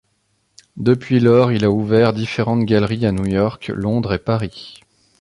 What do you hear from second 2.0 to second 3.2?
différentes galeries à